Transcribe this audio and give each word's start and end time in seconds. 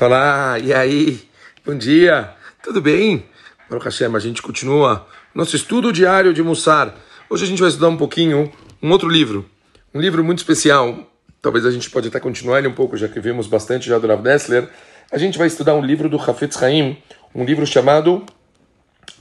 Olá, 0.00 0.58
e 0.58 0.74
aí? 0.74 1.22
Bom 1.64 1.78
dia, 1.78 2.34
tudo 2.64 2.80
bem? 2.80 3.26
Baruch 3.70 3.84
Hashem, 3.84 4.12
a 4.16 4.18
gente 4.18 4.42
continua 4.42 5.06
nosso 5.32 5.54
estudo 5.54 5.92
diário 5.92 6.34
de 6.34 6.42
Mussar. 6.42 6.96
Hoje 7.30 7.44
a 7.44 7.46
gente 7.46 7.60
vai 7.60 7.68
estudar 7.68 7.90
um 7.90 7.96
pouquinho 7.96 8.52
um 8.82 8.90
outro 8.90 9.08
livro, 9.08 9.48
um 9.94 10.00
livro 10.00 10.24
muito 10.24 10.38
especial. 10.38 11.08
Talvez 11.40 11.64
a 11.64 11.70
gente 11.70 11.88
pode 11.90 12.08
até 12.08 12.18
continuar 12.18 12.58
ele 12.58 12.66
um 12.66 12.74
pouco, 12.74 12.96
já 12.96 13.06
que 13.06 13.20
vimos 13.20 13.46
bastante 13.46 13.86
já 13.88 13.96
do 13.96 14.08
Rav 14.08 14.20
Dessler. 14.20 14.68
A 15.12 15.16
gente 15.16 15.38
vai 15.38 15.46
estudar 15.46 15.74
um 15.74 15.84
livro 15.84 16.08
do 16.08 16.20
Hafetz 16.20 16.60
Haim, 16.60 17.00
um 17.32 17.44
livro 17.44 17.64
chamado 17.64 18.26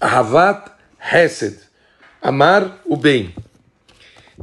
Ahavat 0.01 0.71
Hesed, 0.99 1.59
Amar 2.19 2.79
o 2.83 2.97
Bem. 2.97 3.31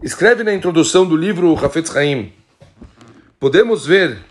Escreve 0.00 0.44
na 0.44 0.54
introdução 0.54 1.04
do 1.04 1.16
livro 1.16 1.52
Hafetz 1.56 1.94
Haim, 1.96 2.32
podemos 3.40 3.84
ver 3.84 4.29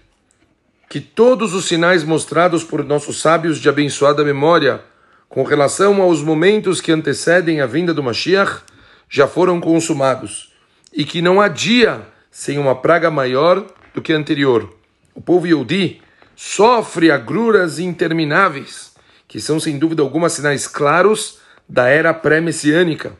que 0.89 0.99
todos 0.99 1.53
os 1.53 1.65
sinais 1.65 2.03
mostrados 2.03 2.63
por 2.63 2.83
nossos 2.83 3.21
sábios 3.21 3.59
de 3.59 3.69
abençoada 3.69 4.25
memória 4.25 4.81
com 5.29 5.43
relação 5.43 6.01
aos 6.01 6.23
momentos 6.23 6.81
que 6.81 6.91
antecedem 6.91 7.61
a 7.61 7.67
vinda 7.67 7.93
do 7.93 8.01
Mashiach 8.01 8.61
já 9.07 9.27
foram 9.27 9.61
consumados 9.61 10.51
e 10.91 11.05
que 11.05 11.21
não 11.21 11.39
há 11.39 11.47
dia 11.47 12.01
sem 12.31 12.57
uma 12.57 12.75
praga 12.75 13.11
maior 13.11 13.67
do 13.93 14.01
que 14.01 14.11
a 14.11 14.17
anterior. 14.17 14.75
O 15.13 15.21
povo 15.21 15.45
Yehudi 15.45 16.01
sofre 16.35 17.11
agruras 17.11 17.77
intermináveis, 17.77 18.93
que 19.27 19.39
são 19.39 19.59
sem 19.59 19.77
dúvida 19.77 20.01
alguma 20.01 20.27
sinais 20.27 20.67
claros 20.67 21.37
da 21.67 21.87
era 21.87 22.11
pré-messiânica. 22.15 23.13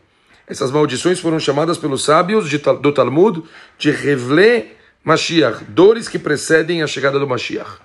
Essas 0.47 0.71
maldições 0.71 1.19
foram 1.19 1.39
chamadas 1.39 1.77
pelos 1.77 2.03
sábios 2.03 2.49
de, 2.49 2.57
do 2.57 2.91
Talmud 2.91 3.43
de 3.77 3.91
Revle 3.91 4.78
Mashiach, 5.03 5.63
dores 5.65 6.07
que 6.07 6.19
precedem 6.19 6.83
a 6.83 6.87
chegada 6.87 7.17
do 7.17 7.27
Mashiach. 7.27 7.79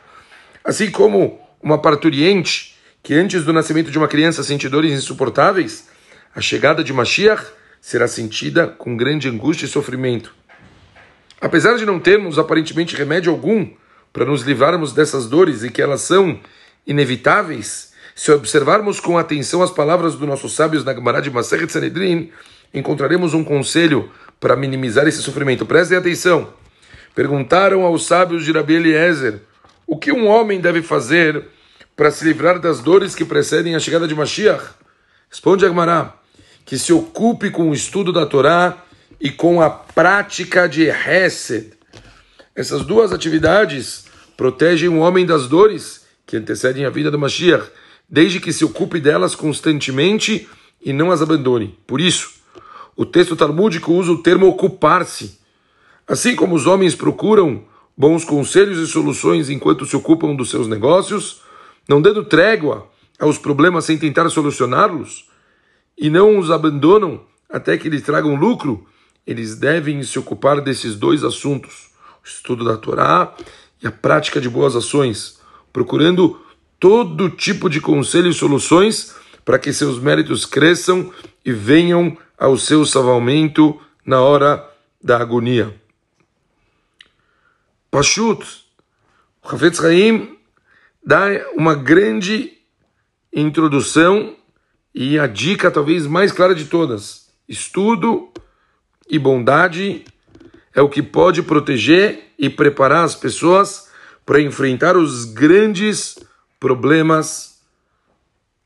Assim 0.64 0.90
como 0.90 1.40
uma 1.62 1.78
parturiente 1.78 2.74
que 3.02 3.14
antes 3.14 3.44
do 3.44 3.52
nascimento 3.52 3.90
de 3.90 3.98
uma 3.98 4.08
criança 4.08 4.42
sente 4.42 4.68
dores 4.68 4.92
insuportáveis, 4.92 5.88
a 6.34 6.40
chegada 6.40 6.82
de 6.82 6.92
Mashiach 6.92 7.44
será 7.80 8.08
sentida 8.08 8.66
com 8.66 8.96
grande 8.96 9.28
angústia 9.28 9.66
e 9.66 9.68
sofrimento. 9.68 10.34
Apesar 11.40 11.76
de 11.76 11.84
não 11.84 12.00
termos 12.00 12.38
aparentemente 12.38 12.96
remédio 12.96 13.30
algum 13.30 13.68
para 14.12 14.24
nos 14.24 14.42
livrarmos 14.42 14.92
dessas 14.92 15.26
dores 15.26 15.62
e 15.62 15.70
que 15.70 15.82
elas 15.82 16.00
são 16.00 16.40
inevitáveis, 16.86 17.92
se 18.14 18.32
observarmos 18.32 19.00
com 19.00 19.18
atenção 19.18 19.62
as 19.62 19.70
palavras 19.70 20.14
dos 20.14 20.26
nossos 20.26 20.54
sábios 20.54 20.84
na 20.84 20.94
Gemara 20.94 21.20
de 21.20 21.30
Maseret 21.30 21.70
Sanedrin, 21.70 22.30
encontraremos 22.72 23.34
um 23.34 23.44
conselho 23.44 24.10
para 24.40 24.56
minimizar 24.56 25.06
esse 25.06 25.22
sofrimento. 25.22 25.66
Prestem 25.66 25.98
atenção. 25.98 26.63
Perguntaram 27.14 27.82
aos 27.82 28.06
sábios 28.06 28.44
de 28.44 28.50
Rabi 28.50 28.74
Eliezer 28.74 29.40
o 29.86 29.96
que 29.96 30.10
um 30.10 30.26
homem 30.26 30.60
deve 30.60 30.82
fazer 30.82 31.44
para 31.94 32.10
se 32.10 32.24
livrar 32.24 32.58
das 32.58 32.80
dores 32.80 33.14
que 33.14 33.24
precedem 33.24 33.76
a 33.76 33.78
chegada 33.78 34.08
de 34.08 34.14
Mashiach. 34.14 34.64
Responde 35.30 35.64
Agmará 35.64 36.14
que 36.64 36.76
se 36.78 36.92
ocupe 36.92 37.50
com 37.50 37.70
o 37.70 37.74
estudo 37.74 38.12
da 38.12 38.26
Torá 38.26 38.82
e 39.20 39.30
com 39.30 39.60
a 39.60 39.70
prática 39.70 40.66
de 40.66 40.88
Hesed. 40.88 41.74
Essas 42.56 42.84
duas 42.84 43.12
atividades 43.12 44.06
protegem 44.36 44.88
o 44.88 44.98
homem 44.98 45.24
das 45.24 45.46
dores 45.46 46.04
que 46.26 46.36
antecedem 46.36 46.84
a 46.84 46.90
vida 46.90 47.10
do 47.10 47.18
Mashiach, 47.18 47.70
desde 48.08 48.40
que 48.40 48.52
se 48.52 48.64
ocupe 48.64 48.98
delas 48.98 49.34
constantemente 49.34 50.48
e 50.82 50.92
não 50.92 51.12
as 51.12 51.22
abandone. 51.22 51.78
Por 51.86 52.00
isso, 52.00 52.32
o 52.96 53.04
texto 53.04 53.36
talmúdico 53.36 53.92
usa 53.92 54.10
o 54.10 54.22
termo 54.22 54.46
ocupar-se 54.48 55.43
Assim 56.06 56.36
como 56.36 56.54
os 56.54 56.66
homens 56.66 56.94
procuram 56.94 57.64
bons 57.96 58.24
conselhos 58.24 58.78
e 58.78 58.86
soluções 58.86 59.48
enquanto 59.48 59.86
se 59.86 59.96
ocupam 59.96 60.34
dos 60.34 60.50
seus 60.50 60.66
negócios, 60.66 61.40
não 61.88 62.00
dando 62.00 62.24
trégua 62.24 62.88
aos 63.18 63.38
problemas 63.38 63.84
sem 63.84 63.96
tentar 63.96 64.28
solucioná-los, 64.28 65.28
e 65.96 66.10
não 66.10 66.38
os 66.38 66.50
abandonam 66.50 67.22
até 67.48 67.78
que 67.78 67.88
lhes 67.88 68.02
tragam 68.02 68.34
lucro, 68.34 68.86
eles 69.26 69.56
devem 69.56 70.02
se 70.02 70.18
ocupar 70.18 70.60
desses 70.60 70.96
dois 70.96 71.24
assuntos: 71.24 71.90
o 72.22 72.26
estudo 72.26 72.64
da 72.64 72.76
Torá 72.76 73.34
e 73.82 73.86
a 73.86 73.92
prática 73.92 74.40
de 74.40 74.48
boas 74.48 74.76
ações, 74.76 75.38
procurando 75.72 76.38
todo 76.78 77.30
tipo 77.30 77.70
de 77.70 77.80
conselho 77.80 78.28
e 78.28 78.34
soluções 78.34 79.14
para 79.44 79.58
que 79.58 79.72
seus 79.72 79.98
méritos 79.98 80.44
cresçam 80.44 81.10
e 81.44 81.52
venham 81.52 82.16
ao 82.36 82.56
seu 82.56 82.84
salvamento 82.84 83.78
na 84.04 84.20
hora 84.20 84.68
da 85.02 85.18
agonia. 85.18 85.83
Pashut, 87.94 88.44
o 89.40 89.54
Hafetz 89.54 89.78
Haim 89.78 90.36
dá 91.06 91.26
uma 91.54 91.76
grande 91.76 92.50
introdução 93.32 94.34
e 94.92 95.16
a 95.16 95.28
dica 95.28 95.70
talvez 95.70 96.04
mais 96.04 96.32
clara 96.32 96.56
de 96.56 96.64
todas. 96.64 97.28
Estudo 97.48 98.32
e 99.08 99.16
bondade 99.16 100.04
é 100.74 100.82
o 100.82 100.88
que 100.88 101.04
pode 101.04 101.40
proteger 101.40 102.32
e 102.36 102.50
preparar 102.50 103.04
as 103.04 103.14
pessoas 103.14 103.88
para 104.26 104.40
enfrentar 104.40 104.96
os 104.96 105.24
grandes 105.26 106.18
problemas 106.58 107.60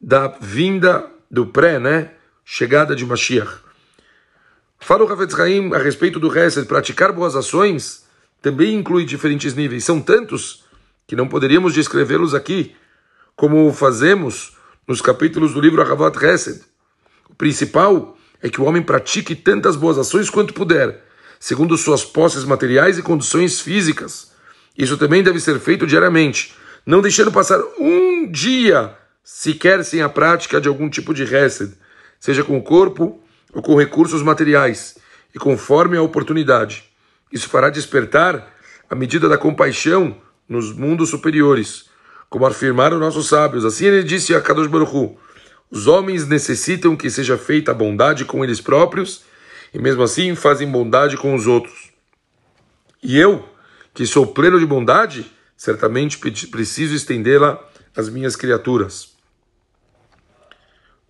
da 0.00 0.28
vinda 0.40 1.06
do 1.30 1.44
pré, 1.44 1.78
né? 1.78 2.12
Chegada 2.46 2.96
de 2.96 3.04
Mashiach. 3.04 3.58
Fala 4.78 5.04
o 5.04 5.12
Hafetz 5.12 5.38
Haim 5.38 5.74
a 5.74 5.78
respeito 5.78 6.18
do 6.18 6.28
resto, 6.28 6.64
praticar 6.64 7.12
boas 7.12 7.36
ações 7.36 8.07
também 8.40 8.74
inclui 8.74 9.04
diferentes 9.04 9.54
níveis. 9.54 9.84
São 9.84 10.00
tantos 10.00 10.64
que 11.06 11.16
não 11.16 11.28
poderíamos 11.28 11.74
descrevê-los 11.74 12.34
aqui, 12.34 12.74
como 13.34 13.72
fazemos 13.72 14.56
nos 14.86 15.00
capítulos 15.00 15.52
do 15.52 15.60
livro 15.60 15.82
Ahavat 15.82 16.16
Hesed. 16.22 16.60
O 17.28 17.34
principal 17.34 18.16
é 18.42 18.48
que 18.48 18.60
o 18.60 18.64
homem 18.64 18.82
pratique 18.82 19.34
tantas 19.34 19.76
boas 19.76 19.98
ações 19.98 20.30
quanto 20.30 20.54
puder, 20.54 21.04
segundo 21.40 21.76
suas 21.76 22.04
posses 22.04 22.44
materiais 22.44 22.98
e 22.98 23.02
condições 23.02 23.60
físicas. 23.60 24.32
Isso 24.76 24.96
também 24.96 25.22
deve 25.22 25.40
ser 25.40 25.58
feito 25.58 25.86
diariamente, 25.86 26.54
não 26.86 27.00
deixando 27.00 27.32
passar 27.32 27.60
um 27.78 28.30
dia 28.30 28.96
sequer 29.22 29.84
sem 29.84 30.00
a 30.00 30.08
prática 30.08 30.60
de 30.60 30.68
algum 30.68 30.88
tipo 30.88 31.12
de 31.12 31.22
Hesed, 31.22 31.74
seja 32.18 32.42
com 32.42 32.56
o 32.56 32.62
corpo 32.62 33.20
ou 33.52 33.62
com 33.62 33.76
recursos 33.76 34.22
materiais, 34.22 34.96
e 35.34 35.38
conforme 35.38 35.96
a 35.96 36.02
oportunidade. 36.02 36.87
Isso 37.32 37.48
fará 37.48 37.70
despertar 37.70 38.54
a 38.88 38.94
medida 38.94 39.28
da 39.28 39.36
compaixão 39.36 40.16
nos 40.48 40.72
mundos 40.72 41.10
superiores, 41.10 41.90
como 42.30 42.46
afirmaram 42.46 42.98
nossos 42.98 43.28
sábios. 43.28 43.64
Assim 43.64 43.86
ele 43.86 44.02
disse 44.02 44.34
a 44.34 44.40
Kadosh 44.40 44.66
Baruch 44.66 45.16
os 45.70 45.86
homens 45.86 46.26
necessitam 46.26 46.96
que 46.96 47.10
seja 47.10 47.36
feita 47.36 47.72
a 47.72 47.74
bondade 47.74 48.24
com 48.24 48.42
eles 48.42 48.60
próprios 48.60 49.22
e 49.72 49.78
mesmo 49.78 50.02
assim 50.02 50.34
fazem 50.34 50.70
bondade 50.70 51.16
com 51.16 51.34
os 51.34 51.46
outros. 51.46 51.92
E 53.02 53.18
eu, 53.18 53.46
que 53.92 54.06
sou 54.06 54.26
pleno 54.26 54.58
de 54.58 54.64
bondade, 54.64 55.30
certamente 55.56 56.18
preciso 56.18 56.94
estendê-la 56.94 57.62
às 57.94 58.08
minhas 58.08 58.34
criaturas. 58.34 59.14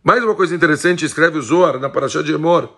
Mais 0.03 0.25
uma 0.25 0.35
coisa 0.35 0.55
interessante, 0.55 1.05
escreve 1.05 1.39
o 1.39 1.43
Zohar 1.43 1.79
na 1.79 1.89
Parashá 1.89 2.21
de 2.21 2.33
Emor. 2.33 2.77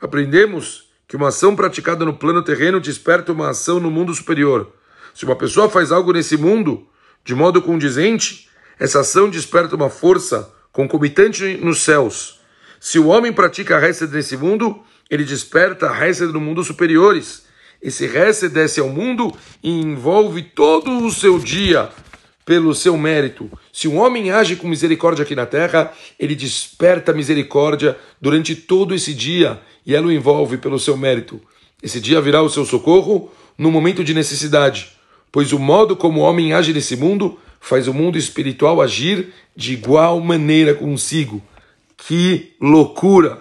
Aprendemos 0.00 0.87
que 1.08 1.16
uma 1.16 1.28
ação 1.28 1.56
praticada 1.56 2.04
no 2.04 2.12
plano 2.12 2.42
terreno 2.42 2.78
desperta 2.78 3.32
uma 3.32 3.48
ação 3.48 3.80
no 3.80 3.90
mundo 3.90 4.12
superior. 4.14 4.70
Se 5.14 5.24
uma 5.24 5.34
pessoa 5.34 5.70
faz 5.70 5.90
algo 5.90 6.12
nesse 6.12 6.36
mundo 6.36 6.86
de 7.24 7.34
modo 7.34 7.62
condizente, 7.62 8.48
essa 8.78 9.00
ação 9.00 9.30
desperta 9.30 9.74
uma 9.74 9.88
força 9.88 10.52
concomitante 10.70 11.56
nos 11.56 11.80
céus. 11.80 12.40
Se 12.78 12.98
o 12.98 13.06
homem 13.06 13.32
pratica 13.32 13.84
Hesed 13.84 14.12
nesse 14.12 14.36
mundo, 14.36 14.80
ele 15.10 15.24
desperta 15.24 15.90
a 15.90 16.06
Hesed 16.06 16.30
no 16.30 16.40
mundo 16.40 16.62
superiores. 16.62 17.46
Esse 17.82 18.04
Hesed 18.04 18.52
desce 18.52 18.78
ao 18.78 18.88
mundo 18.88 19.34
e 19.62 19.70
envolve 19.70 20.42
todo 20.42 21.04
o 21.04 21.10
seu 21.10 21.38
dia 21.38 21.90
pelo 22.48 22.74
seu 22.74 22.96
mérito. 22.96 23.50
Se 23.70 23.86
um 23.86 23.98
homem 23.98 24.30
age 24.30 24.56
com 24.56 24.66
misericórdia 24.66 25.22
aqui 25.22 25.34
na 25.34 25.44
terra, 25.44 25.92
ele 26.18 26.34
desperta 26.34 27.12
misericórdia 27.12 27.94
durante 28.18 28.56
todo 28.56 28.94
esse 28.94 29.12
dia 29.12 29.60
e 29.84 29.94
ela 29.94 30.06
o 30.06 30.10
envolve 30.10 30.56
pelo 30.56 30.78
seu 30.78 30.96
mérito. 30.96 31.38
Esse 31.82 32.00
dia 32.00 32.22
virá 32.22 32.40
o 32.40 32.48
seu 32.48 32.64
socorro 32.64 33.30
no 33.58 33.70
momento 33.70 34.02
de 34.02 34.14
necessidade, 34.14 34.96
pois 35.30 35.52
o 35.52 35.58
modo 35.58 35.94
como 35.94 36.20
o 36.20 36.22
homem 36.22 36.54
age 36.54 36.72
nesse 36.72 36.96
mundo 36.96 37.38
faz 37.60 37.86
o 37.86 37.92
mundo 37.92 38.16
espiritual 38.16 38.80
agir 38.80 39.30
de 39.54 39.74
igual 39.74 40.18
maneira 40.18 40.72
consigo. 40.72 41.42
Que 41.98 42.54
loucura! 42.58 43.36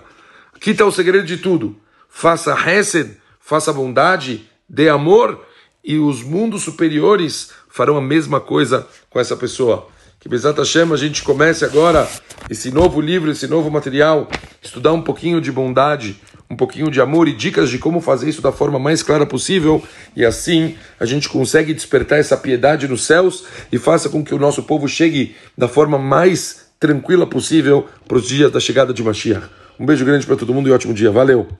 Aqui 0.53 0.71
está 0.71 0.85
o 0.85 0.91
segredo 0.91 1.25
de 1.25 1.37
tudo. 1.37 1.77
Faça 2.09 2.53
Hesed, 2.53 3.15
faça 3.39 3.71
bondade, 3.71 4.49
dê 4.67 4.89
amor, 4.89 5.47
e 5.81 5.97
os 5.97 6.21
mundos 6.21 6.63
superiores 6.63 7.53
farão 7.77 7.95
a 7.95 8.01
mesma 8.01 8.39
coisa 8.39 8.87
com 9.07 9.19
essa 9.19 9.37
pessoa. 9.37 9.87
Que 10.19 10.27
Bezat 10.27 10.57
Hashem 10.57 10.91
a 10.91 10.97
gente 10.97 11.21
comece 11.21 11.63
agora 11.63 12.09
esse 12.49 12.71
novo 12.71 12.99
livro, 12.99 13.29
esse 13.29 13.47
novo 13.47 13.69
material, 13.69 14.27
estudar 14.63 14.93
um 14.93 15.01
pouquinho 15.01 15.39
de 15.39 15.51
bondade, 15.51 16.19
um 16.49 16.55
pouquinho 16.55 16.89
de 16.89 16.99
amor 16.99 17.27
e 17.27 17.33
dicas 17.33 17.69
de 17.69 17.77
como 17.77 18.01
fazer 18.01 18.27
isso 18.27 18.41
da 18.41 18.51
forma 18.51 18.79
mais 18.79 19.03
clara 19.03 19.27
possível, 19.27 19.83
e 20.15 20.25
assim 20.25 20.75
a 20.99 21.05
gente 21.05 21.29
consegue 21.29 21.71
despertar 21.71 22.17
essa 22.17 22.35
piedade 22.35 22.87
nos 22.87 23.05
céus 23.05 23.43
e 23.71 23.77
faça 23.77 24.09
com 24.09 24.23
que 24.23 24.33
o 24.33 24.39
nosso 24.39 24.63
povo 24.63 24.87
chegue 24.87 25.35
da 25.55 25.67
forma 25.67 25.99
mais 25.99 26.65
tranquila 26.79 27.27
possível 27.27 27.85
para 28.07 28.17
os 28.17 28.27
dias 28.27 28.51
da 28.51 28.59
chegada 28.59 28.91
de 28.91 29.03
Mashiach. 29.03 29.45
Um 29.79 29.85
beijo 29.85 30.03
grande 30.03 30.25
para 30.25 30.35
todo 30.35 30.51
mundo 30.51 30.67
e 30.67 30.71
ótimo 30.71 30.95
dia. 30.95 31.11
Valeu! 31.11 31.47